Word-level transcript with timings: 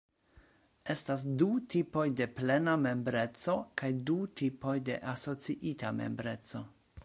Estas 0.93 1.25
du 1.41 1.49
tipoj 1.73 2.05
de 2.21 2.27
plena 2.39 2.75
membreco 2.85 3.57
kaj 3.83 3.93
du 4.11 4.17
tipoj 4.41 4.75
de 4.89 4.99
asociita 5.15 5.97
membreco. 6.03 6.65